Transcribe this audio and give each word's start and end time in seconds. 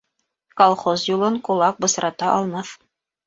Колхоз 0.59 0.99
юлын 1.15 1.35
кулак 1.49 1.75
бысрата 1.85 2.27
алмаҫ. 2.39 2.69